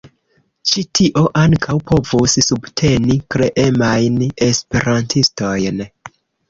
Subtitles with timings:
[0.69, 5.89] Ĉi tio ankaŭ povus subteni kreemajn esperantistojn.